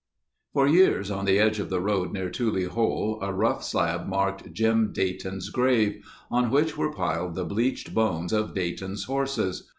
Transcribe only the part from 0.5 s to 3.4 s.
For years, on the edge of the road near Tule Hole, a